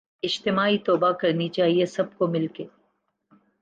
اجتماعی 0.23 0.77
توبہ 0.77 1.11
کرنی 1.11 1.49
چاہیے 1.49 1.85
سب 1.85 2.17
کو 2.17 2.27
مل 2.27 2.47
کے 2.47 2.65